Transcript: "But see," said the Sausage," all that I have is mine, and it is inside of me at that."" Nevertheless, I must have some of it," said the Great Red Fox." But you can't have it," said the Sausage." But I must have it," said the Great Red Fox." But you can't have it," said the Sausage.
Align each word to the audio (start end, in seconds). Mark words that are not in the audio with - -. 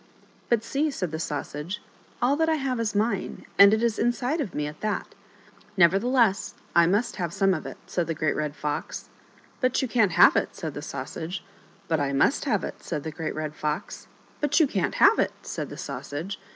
"But 0.49 0.63
see," 0.63 0.89
said 0.89 1.11
the 1.11 1.19
Sausage," 1.19 1.79
all 2.23 2.35
that 2.37 2.49
I 2.49 2.55
have 2.55 2.79
is 2.79 2.95
mine, 2.95 3.45
and 3.59 3.71
it 3.71 3.83
is 3.83 3.99
inside 3.99 4.41
of 4.41 4.55
me 4.55 4.65
at 4.65 4.81
that."" 4.81 5.13
Nevertheless, 5.77 6.55
I 6.75 6.87
must 6.87 7.17
have 7.17 7.31
some 7.31 7.53
of 7.53 7.67
it," 7.67 7.77
said 7.85 8.07
the 8.07 8.15
Great 8.15 8.35
Red 8.35 8.55
Fox." 8.55 9.09
But 9.61 9.79
you 9.83 9.87
can't 9.87 10.13
have 10.13 10.35
it," 10.35 10.55
said 10.55 10.73
the 10.73 10.81
Sausage." 10.81 11.45
But 11.87 11.99
I 11.99 12.13
must 12.13 12.45
have 12.45 12.63
it," 12.63 12.81
said 12.83 13.03
the 13.03 13.11
Great 13.11 13.35
Red 13.35 13.53
Fox." 13.53 14.07
But 14.41 14.59
you 14.59 14.65
can't 14.65 14.95
have 14.95 15.19
it," 15.19 15.33
said 15.43 15.69
the 15.69 15.77
Sausage. 15.77 16.39